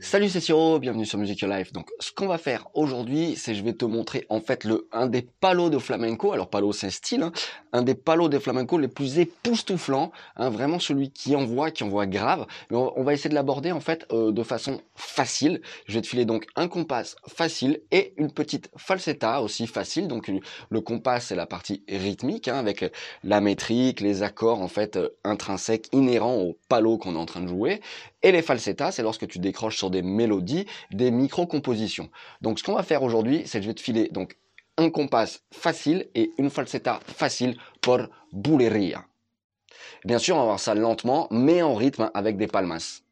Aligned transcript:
Salut 0.00 0.30
c'est 0.30 0.40
Siro, 0.40 0.78
bienvenue 0.78 1.04
sur 1.04 1.18
Music 1.18 1.40
Your 1.40 1.52
Life. 1.52 1.72
Donc 1.72 1.90
ce 2.00 2.12
qu'on 2.12 2.26
va 2.26 2.38
faire 2.38 2.68
aujourd'hui, 2.72 3.34
c'est 3.36 3.54
je 3.54 3.62
vais 3.62 3.74
te 3.74 3.84
montrer 3.84 4.24
en 4.30 4.40
fait 4.40 4.64
le 4.64 4.88
un 4.92 5.06
des 5.06 5.22
palos 5.22 5.68
de 5.68 5.78
flamenco. 5.78 6.32
Alors 6.32 6.48
palo 6.48 6.72
c'est 6.72 6.90
style, 6.90 7.22
hein, 7.22 7.32
un 7.72 7.82
des 7.82 7.94
palos 7.94 8.28
de 8.28 8.38
flamenco 8.38 8.78
les 8.78 8.88
plus 8.88 9.18
époustouflants, 9.18 10.10
hein, 10.36 10.48
vraiment 10.48 10.78
celui 10.78 11.10
qui 11.10 11.36
envoie, 11.36 11.70
qui 11.70 11.84
envoie 11.84 12.06
grave. 12.06 12.46
Mais 12.70 12.76
on, 12.76 13.02
va 13.02 13.12
essayer 13.12 13.28
de 13.28 13.34
l'aborder 13.34 13.70
en 13.72 13.80
fait 13.80 14.06
euh, 14.12 14.32
de 14.32 14.42
façon 14.42 14.80
facile. 14.94 15.60
Je 15.86 15.94
vais 15.94 16.00
te 16.00 16.06
filer 16.06 16.24
donc 16.24 16.46
un 16.56 16.68
compas 16.68 17.16
facile 17.26 17.80
et 17.90 18.14
une 18.16 18.32
petite 18.32 18.70
falsetta 18.76 19.42
aussi 19.42 19.66
facile. 19.66 20.08
Donc 20.08 20.30
le 20.70 20.80
compas 20.80 21.20
c'est 21.20 21.36
la 21.36 21.46
partie 21.46 21.82
rythmique 21.88 22.48
hein, 22.48 22.56
avec 22.56 22.90
la 23.22 23.40
métrique, 23.40 24.00
les 24.00 24.22
accords 24.22 24.62
en 24.62 24.68
fait 24.68 24.96
euh, 24.96 25.10
intrinsèques 25.24 25.88
inhérents 25.92 26.36
au 26.36 26.56
palo 26.70 26.96
qu'on 26.96 27.16
est 27.16 27.18
en 27.18 27.26
train 27.26 27.42
de 27.42 27.48
jouer. 27.48 27.80
Et 28.22 28.32
les 28.32 28.42
falsettas, 28.42 28.92
c'est 28.92 29.02
lorsque 29.02 29.28
tu 29.28 29.38
décroches 29.38 29.76
sur 29.76 29.90
des 29.90 30.02
mélodies, 30.02 30.66
des 30.90 31.10
micro-compositions. 31.10 32.10
Donc 32.40 32.58
ce 32.58 32.64
qu'on 32.64 32.74
va 32.74 32.82
faire 32.82 33.02
aujourd'hui, 33.02 33.42
c'est 33.46 33.58
que 33.58 33.62
je 33.62 33.68
vais 33.68 33.74
te 33.74 33.80
filer 33.80 34.08
donc 34.08 34.36
un 34.76 34.90
compas 34.90 35.40
facile 35.52 36.08
et 36.14 36.30
une 36.38 36.50
falsetta 36.50 37.00
facile 37.06 37.56
pour 37.80 38.00
buleria. 38.32 39.04
Bien 40.04 40.18
sûr, 40.18 40.36
on 40.36 40.40
va 40.40 40.44
voir 40.46 40.60
ça 40.60 40.74
lentement, 40.74 41.28
mais 41.30 41.62
en 41.62 41.74
rythme 41.74 42.10
avec 42.14 42.36
des 42.36 42.46
palmas. 42.46 43.02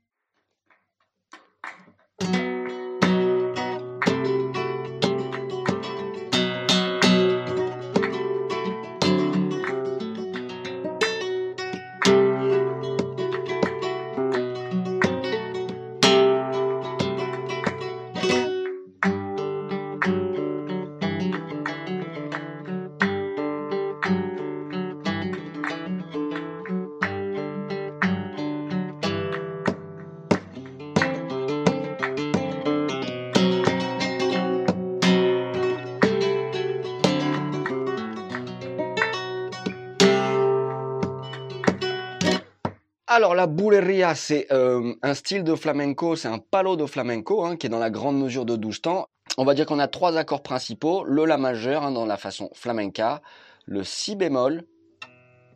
Alors 43.17 43.35
la 43.35 43.47
bouleria, 43.47 44.15
c'est 44.15 44.47
euh, 44.53 44.93
un 45.01 45.15
style 45.15 45.43
de 45.43 45.55
flamenco, 45.55 46.17
c'est 46.17 46.29
un 46.29 46.37
palo 46.37 46.77
de 46.77 46.85
flamenco 46.85 47.47
hein, 47.47 47.57
qui 47.57 47.67
est 47.67 47.71
dans 47.71 47.79
la 47.79 47.89
grande 47.89 48.21
mesure 48.21 48.45
de 48.45 48.57
12 48.57 48.83
temps. 48.83 49.09
On 49.39 49.45
va 49.47 49.55
dire 49.55 49.65
qu'on 49.65 49.79
a 49.79 49.89
trois 49.89 50.19
accords 50.19 50.43
principaux, 50.43 51.03
le 51.03 51.25
la 51.25 51.39
majeur 51.39 51.83
hein, 51.83 51.93
dans 51.93 52.05
la 52.05 52.19
façon 52.19 52.51
flamenca, 52.53 53.23
le 53.65 53.85
si 53.85 54.17
bémol, 54.17 54.65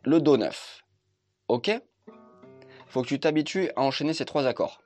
le 0.05 0.19
do 0.19 0.37
9. 0.37 0.81
Ok? 1.49 1.69
Faut 2.87 3.03
que 3.03 3.07
tu 3.07 3.19
t'habitues 3.19 3.69
à 3.75 3.83
enchaîner 3.83 4.15
ces 4.15 4.25
trois 4.25 4.47
accords. 4.47 4.81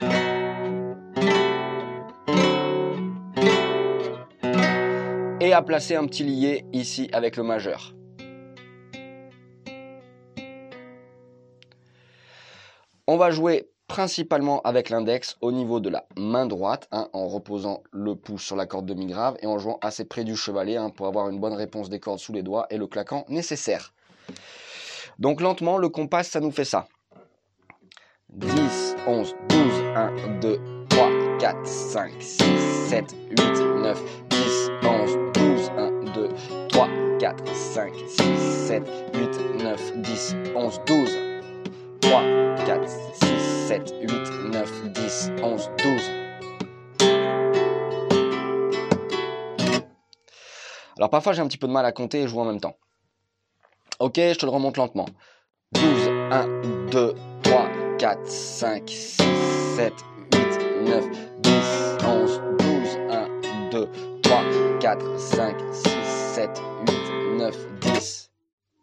Et 5.40 5.53
à 5.53 5.62
placer 5.62 5.96
un 5.96 6.06
petit 6.08 6.26
lié 6.26 6.66
ici 6.73 7.09
avec 7.14 7.38
le 7.38 7.44
majeur. 7.44 7.96
On 13.08 13.17
va 13.17 13.30
jouer 13.30 13.70
principalement 13.88 14.61
avec 14.64 14.89
l'index 14.89 15.38
au 15.42 15.52
niveau 15.52 15.80
de 15.80 15.89
la 15.89 16.06
main 16.17 16.48
droite, 16.48 16.88
hein, 16.92 17.08
en 17.14 17.28
reposant 17.28 17.84
le 17.92 18.16
pouce 18.16 18.44
sur 18.44 18.56
la 18.56 18.66
corde 18.66 18.88
demi-grave 18.88 19.38
et 19.42 19.45
en 19.45 19.59
jouant 19.59 19.78
assez 19.81 20.06
près 20.06 20.23
du 20.23 20.36
chevalet 20.36 20.75
hein, 20.75 20.89
pour 20.89 21.06
avoir 21.06 21.30
une 21.30 21.39
bonne 21.39 21.53
réponse 21.53 21.89
des 21.89 22.00
cordes 22.00 22.17
sous 22.17 22.34
les 22.34 22.42
doigts 22.42 22.66
et 22.72 22.78
le 22.78 22.88
claquant 22.88 23.23
nécessaire. 23.30 23.94
Donc 25.19 25.40
lentement, 25.40 25.78
le 25.78 25.90
compas, 25.90 26.24
ça 26.24 26.40
nous 26.40 26.50
fait 26.50 26.66
ça. 26.66 26.88
10, 28.30 28.96
11, 29.06 29.35
12, 29.50 29.59
1, 29.96 30.40
2, 30.41 30.59
3, 30.90 31.09
4, 31.40 31.68
5, 31.68 32.12
6, 32.19 32.44
7, 32.90 33.16
8, 33.30 33.38
9, 33.84 34.03
10, 34.30 34.69
11, 34.84 35.18
12, 35.35 35.69
1, 35.78 35.91
2, 36.12 36.30
3, 36.69 36.90
4, 37.19 37.56
5, 37.56 37.94
6, 38.07 38.24
7, 38.68 38.84
8, 39.13 39.63
9, 39.63 39.94
10, 40.01 40.35
11, 40.56 40.81
12, 40.88 41.09
3, 41.16 41.25
4, 42.75 42.90
6, 42.90 43.68
7, 43.68 43.94
8, 44.02 44.09
9, 44.52 44.91
10, 44.91 45.31
11, 45.41 45.69
12. 45.78 46.12
Alors 50.97 51.09
parfois 51.09 51.31
j'ai 51.31 51.41
un 51.41 51.47
petit 51.47 51.58
peu 51.58 51.68
de 51.68 51.72
mal 51.72 51.86
à 51.86 51.94
compter 51.94 52.24
et 52.24 52.28
jouer 52.28 52.41
en 52.41 52.46
même 52.46 52.59
temps. 52.59 52.75
Ok, 54.00 54.16
je 54.18 54.38
te 54.38 54.46
le 54.46 54.52
remonte 54.52 54.75
lentement. 54.75 55.06
12, 55.72 55.86
1, 56.31 56.47
2, 56.91 57.16
3, 57.44 57.69
4, 57.97 58.28
5, 58.28 58.90
6, 58.90 59.24
7, 59.78 59.94
8, 60.34 60.42
9, 60.86 61.06
10, 61.40 61.52
11, 62.06 62.42
12, 62.59 62.97
1, 63.09 63.69
2, 63.72 63.90
3, 64.22 64.44
4, 64.81 65.19
5, 65.19 65.56
6, 65.72 65.90
7, 66.34 66.62
8, 66.88 67.38
9, 67.38 67.56
10. 67.80 68.34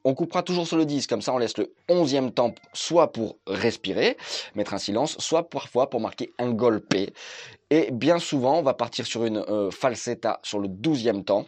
On 0.05 0.15
coupera 0.15 0.43
toujours 0.43 0.67
sur 0.67 0.77
le 0.77 0.85
10, 0.85 1.07
comme 1.07 1.23
ça 1.23 1.33
on 1.33 1.39
laisse 1.39 1.57
le 1.59 1.73
11e 1.89 2.33
temps 2.33 2.55
soit 2.73 3.13
pour 3.13 3.37
respirer, 3.47 4.17
mettre 4.55 4.75
un 4.75 4.79
silence, 4.79 5.17
soit 5.19 5.49
parfois 5.49 5.91
pour 5.91 6.01
marquer 6.01 6.33
un 6.39 6.51
golpe. 6.51 6.95
Et 7.71 7.91
bien 7.91 8.19
souvent, 8.19 8.59
on 8.59 8.63
va 8.63 8.75
partir 8.75 9.07
sur 9.07 9.25
une 9.25 9.39
euh, 9.39 9.71
falsetta 9.71 10.41
sur 10.43 10.59
le 10.59 10.69
12e 10.69 11.25
temps. 11.25 11.47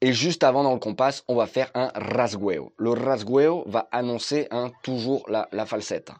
Et 0.00 0.12
juste 0.12 0.42
avant 0.42 0.64
dans 0.64 0.72
le 0.72 0.80
compas, 0.80 1.22
on 1.28 1.36
va 1.36 1.46
faire 1.46 1.70
un 1.74 1.90
rasgueo. 1.94 2.72
Le 2.76 2.90
rasgueo 2.90 3.64
va 3.66 3.88
annoncer 3.92 4.48
un, 4.50 4.70
toujours 4.82 5.24
la, 5.28 5.48
la 5.52 5.64
falsetta. 5.64 6.16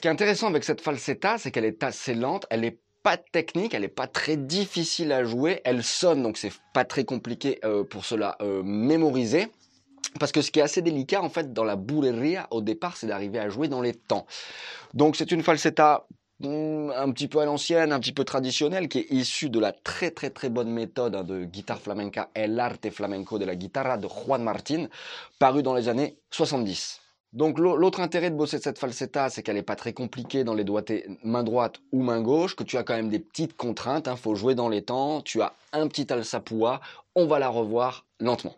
Ce 0.00 0.02
qui 0.02 0.08
est 0.08 0.12
intéressant 0.12 0.46
avec 0.46 0.64
cette 0.64 0.80
falsetta, 0.80 1.36
c'est 1.36 1.50
qu'elle 1.50 1.66
est 1.66 1.84
assez 1.84 2.14
lente, 2.14 2.46
elle 2.48 2.62
n'est 2.62 2.78
pas 3.02 3.18
technique, 3.18 3.74
elle 3.74 3.82
n'est 3.82 3.88
pas 3.88 4.06
très 4.06 4.38
difficile 4.38 5.12
à 5.12 5.24
jouer, 5.24 5.60
elle 5.62 5.84
sonne, 5.84 6.22
donc 6.22 6.38
c'est 6.38 6.54
pas 6.72 6.86
très 6.86 7.04
compliqué 7.04 7.60
euh, 7.66 7.84
pour 7.84 8.06
cela 8.06 8.38
euh, 8.40 8.62
mémoriser. 8.62 9.48
Parce 10.18 10.32
que 10.32 10.40
ce 10.40 10.50
qui 10.50 10.60
est 10.60 10.62
assez 10.62 10.80
délicat 10.80 11.20
en 11.20 11.28
fait 11.28 11.52
dans 11.52 11.64
la 11.64 11.76
bouleria 11.76 12.48
au 12.50 12.62
départ, 12.62 12.96
c'est 12.96 13.08
d'arriver 13.08 13.38
à 13.38 13.50
jouer 13.50 13.68
dans 13.68 13.82
les 13.82 13.92
temps. 13.92 14.24
Donc 14.94 15.16
c'est 15.16 15.32
une 15.32 15.42
falsetta 15.42 16.06
hmm, 16.38 16.92
un 16.96 17.10
petit 17.12 17.28
peu 17.28 17.40
à 17.40 17.44
l'ancienne, 17.44 17.92
un 17.92 18.00
petit 18.00 18.14
peu 18.14 18.24
traditionnelle, 18.24 18.88
qui 18.88 19.00
est 19.00 19.10
issue 19.10 19.50
de 19.50 19.60
la 19.60 19.72
très 19.72 20.10
très 20.10 20.30
très 20.30 20.48
bonne 20.48 20.70
méthode 20.70 21.14
hein, 21.14 21.24
de 21.24 21.44
guitare 21.44 21.78
flamenca 21.78 22.30
El 22.32 22.58
arte 22.58 22.88
flamenco 22.90 23.38
de 23.38 23.44
la 23.44 23.54
guitarra 23.54 23.98
de 23.98 24.08
Juan 24.08 24.42
Martin, 24.42 24.88
paru 25.38 25.62
dans 25.62 25.74
les 25.74 25.90
années 25.90 26.16
70. 26.30 27.02
Donc 27.32 27.60
l'autre 27.60 28.00
intérêt 28.00 28.30
de 28.30 28.34
bosser 28.34 28.58
cette 28.58 28.78
falsetta, 28.78 29.30
c'est 29.30 29.44
qu'elle 29.44 29.54
n'est 29.54 29.62
pas 29.62 29.76
très 29.76 29.92
compliquée 29.92 30.42
dans 30.42 30.54
les 30.54 30.64
doigtés 30.64 31.06
main 31.22 31.44
droite 31.44 31.76
ou 31.92 32.02
main 32.02 32.20
gauche, 32.20 32.56
que 32.56 32.64
tu 32.64 32.76
as 32.76 32.82
quand 32.82 32.96
même 32.96 33.08
des 33.08 33.20
petites 33.20 33.56
contraintes, 33.56 34.06
il 34.06 34.10
hein, 34.10 34.16
faut 34.16 34.34
jouer 34.34 34.56
dans 34.56 34.68
les 34.68 34.82
temps, 34.82 35.20
tu 35.20 35.40
as 35.40 35.52
un 35.72 35.86
petit 35.86 36.12
alsapua, 36.12 36.80
on 37.14 37.26
va 37.26 37.38
la 37.38 37.48
revoir 37.48 38.04
lentement. 38.18 38.56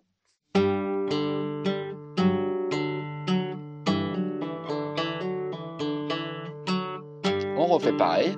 On 7.58 7.66
refait 7.66 7.92
pareil. 7.92 8.36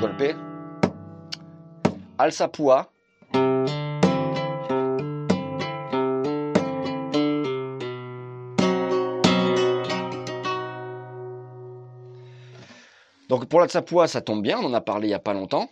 Golpe. 0.00 0.53
Alsapua. 2.24 2.88
Donc 13.28 13.44
pour 13.44 13.60
la 13.60 13.66
tsapua, 13.68 14.08
ça 14.08 14.22
tombe 14.22 14.40
bien, 14.40 14.58
on 14.58 14.64
en 14.64 14.72
a 14.72 14.80
parlé 14.80 15.08
il 15.08 15.10
n'y 15.10 15.14
a 15.14 15.18
pas 15.18 15.34
longtemps. 15.34 15.68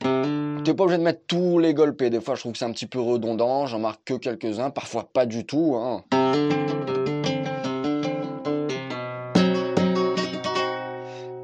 Tu 0.00 0.06
n'es 0.06 0.74
pas 0.74 0.84
obligé 0.84 0.98
de 0.98 1.02
mettre 1.02 1.22
tous 1.26 1.58
les 1.58 1.72
golpes. 1.72 2.04
Des 2.04 2.20
fois, 2.20 2.34
je 2.34 2.40
trouve 2.40 2.52
que 2.52 2.58
c'est 2.58 2.66
un 2.66 2.72
petit 2.72 2.86
peu 2.86 3.00
redondant. 3.00 3.64
J'en 3.64 3.78
marque 3.78 4.02
que 4.04 4.14
quelques-uns, 4.14 4.68
parfois 4.68 5.08
pas 5.10 5.24
du 5.24 5.46
tout. 5.46 5.76
Hein. 5.76 6.04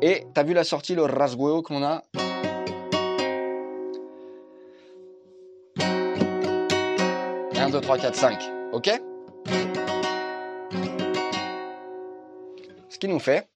Et 0.03 0.27
t'as 0.35 0.43
vu 0.43 0.53
la 0.53 0.65
sortie, 0.65 0.95
le 0.95 1.05
rasgueo 1.05 1.63
qu'on 1.63 1.83
a 1.83 2.03
1, 7.67 7.71
2, 7.71 7.81
3, 7.81 7.99
4, 7.99 8.15
5. 8.15 8.51
OK? 8.73 8.91
Ce 12.89 12.99
qui 12.99 13.09
nous 13.09 13.19
fait 13.19 13.49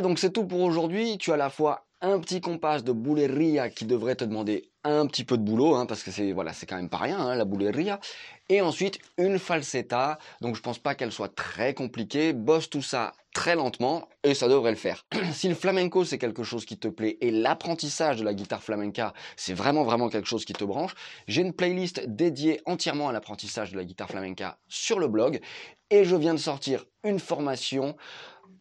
Donc 0.00 0.18
c'est 0.18 0.32
tout 0.32 0.44
pour 0.44 0.60
aujourd'hui. 0.60 1.18
Tu 1.18 1.30
as 1.30 1.34
à 1.34 1.36
la 1.38 1.50
fois 1.50 1.86
un 2.00 2.20
petit 2.20 2.40
compás 2.40 2.82
de 2.82 2.92
bouleria 2.92 3.70
qui 3.70 3.84
devrait 3.84 4.14
te 4.14 4.24
demander 4.24 4.70
un 4.84 5.06
petit 5.06 5.24
peu 5.24 5.36
de 5.36 5.42
boulot, 5.42 5.74
hein, 5.74 5.86
parce 5.86 6.02
que 6.02 6.10
c'est 6.10 6.32
voilà, 6.32 6.52
c'est 6.52 6.66
quand 6.66 6.76
même 6.76 6.88
pas 6.88 6.98
rien, 6.98 7.18
hein, 7.18 7.34
la 7.34 7.44
bouleria. 7.44 7.98
Et 8.48 8.60
ensuite, 8.60 8.98
une 9.18 9.38
falsetta. 9.38 10.18
Donc 10.40 10.56
je 10.56 10.62
pense 10.62 10.78
pas 10.78 10.94
qu'elle 10.94 11.12
soit 11.12 11.34
très 11.34 11.74
compliquée. 11.74 12.32
Bosse 12.32 12.70
tout 12.70 12.82
ça 12.82 13.12
très 13.34 13.54
lentement 13.54 14.08
et 14.24 14.34
ça 14.34 14.48
devrait 14.48 14.70
le 14.70 14.76
faire. 14.76 15.06
si 15.32 15.48
le 15.48 15.54
flamenco 15.54 16.04
c'est 16.04 16.18
quelque 16.18 16.42
chose 16.42 16.64
qui 16.64 16.76
te 16.76 16.88
plaît 16.88 17.18
et 17.20 17.30
l'apprentissage 17.30 18.16
de 18.16 18.24
la 18.24 18.34
guitare 18.34 18.62
flamenca 18.62 19.12
c'est 19.36 19.54
vraiment 19.54 19.84
vraiment 19.84 20.08
quelque 20.08 20.26
chose 20.26 20.44
qui 20.44 20.54
te 20.54 20.64
branche, 20.64 20.94
j'ai 21.28 21.42
une 21.42 21.52
playlist 21.52 22.04
dédiée 22.08 22.60
entièrement 22.66 23.08
à 23.08 23.12
l'apprentissage 23.12 23.70
de 23.70 23.76
la 23.76 23.84
guitare 23.84 24.08
flamenca 24.08 24.58
sur 24.66 24.98
le 24.98 25.06
blog 25.06 25.40
et 25.90 26.04
je 26.04 26.16
viens 26.16 26.34
de 26.34 26.38
sortir 26.38 26.84
une 27.04 27.20
formation 27.20 27.96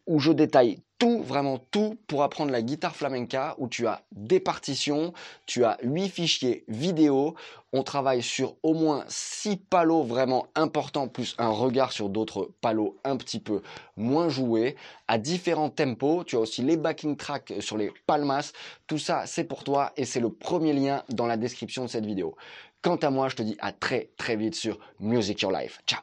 où 0.07 0.19
je 0.19 0.31
détaille 0.31 0.79
tout, 0.99 1.21
vraiment 1.21 1.59
tout 1.71 1.97
pour 2.07 2.23
apprendre 2.23 2.51
la 2.51 2.61
guitare 2.61 2.95
flamenca, 2.95 3.55
où 3.59 3.67
tu 3.67 3.85
as 3.85 4.01
des 4.11 4.39
partitions, 4.39 5.13
tu 5.45 5.63
as 5.63 5.77
huit 5.83 6.09
fichiers 6.09 6.63
vidéo, 6.67 7.35
on 7.71 7.83
travaille 7.83 8.23
sur 8.23 8.55
au 8.63 8.73
moins 8.73 9.03
six 9.07 9.57
palos 9.57 10.03
vraiment 10.03 10.47
importants, 10.55 11.07
plus 11.07 11.35
un 11.37 11.49
regard 11.49 11.91
sur 11.91 12.09
d'autres 12.09 12.51
palos 12.61 12.97
un 13.03 13.17
petit 13.17 13.39
peu 13.39 13.61
moins 13.95 14.29
joués, 14.29 14.75
à 15.07 15.17
différents 15.17 15.69
tempos, 15.69 16.23
tu 16.23 16.35
as 16.35 16.39
aussi 16.39 16.63
les 16.63 16.77
backing 16.77 17.15
tracks 17.15 17.53
sur 17.59 17.77
les 17.77 17.91
palmas, 18.07 18.51
tout 18.87 18.97
ça 18.97 19.25
c'est 19.27 19.43
pour 19.43 19.63
toi 19.63 19.91
et 19.97 20.05
c'est 20.05 20.19
le 20.19 20.31
premier 20.31 20.73
lien 20.73 21.03
dans 21.09 21.27
la 21.27 21.37
description 21.37 21.83
de 21.83 21.89
cette 21.89 22.05
vidéo. 22.05 22.35
Quant 22.81 22.95
à 22.97 23.09
moi, 23.09 23.27
je 23.27 23.35
te 23.35 23.43
dis 23.43 23.57
à 23.59 23.71
très 23.71 24.11
très 24.17 24.35
vite 24.35 24.55
sur 24.55 24.79
Music 24.99 25.41
Your 25.41 25.51
Life. 25.51 25.79
Ciao 25.85 26.01